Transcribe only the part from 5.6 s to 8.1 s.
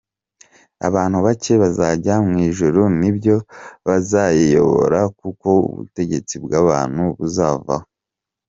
ubutegetsi bw’abantu buzavaho.